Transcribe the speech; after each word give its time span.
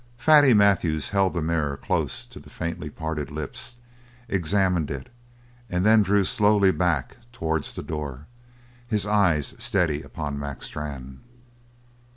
Fatty 0.17 0.55
Matthews 0.55 1.09
held 1.09 1.35
the 1.35 1.43
mirror 1.43 1.77
close 1.77 2.25
to 2.25 2.39
the 2.39 2.49
faintly 2.49 2.89
parted 2.89 3.29
lips, 3.29 3.77
examined 4.27 4.89
it, 4.89 5.09
and 5.69 5.85
then 5.85 6.01
drew 6.01 6.23
slowly 6.23 6.71
back 6.71 7.17
towards 7.31 7.75
the 7.75 7.83
door, 7.83 8.25
his 8.87 9.05
eyes 9.05 9.53
steady 9.59 10.01
upon 10.01 10.39
Mac 10.39 10.63
Strann. 10.63 11.19